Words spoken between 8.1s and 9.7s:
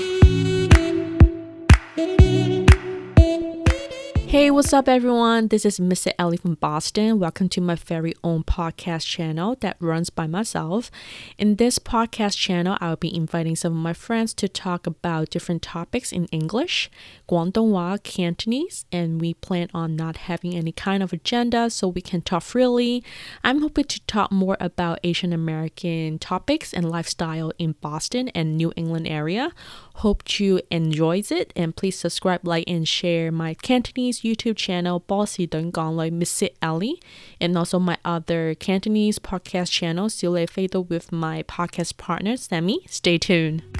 own podcast channel